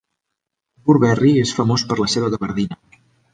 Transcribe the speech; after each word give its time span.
Burberry 0.89 1.33
és 1.41 1.51
famós 1.59 1.85
per 1.93 1.99
la 2.01 2.09
seva 2.15 2.31
gavardina. 2.37 2.81